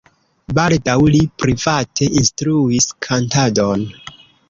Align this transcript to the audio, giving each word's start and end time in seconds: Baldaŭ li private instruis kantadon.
Baldaŭ 0.59 0.95
li 1.17 1.19
private 1.45 2.09
instruis 2.25 2.91
kantadon. 3.09 3.89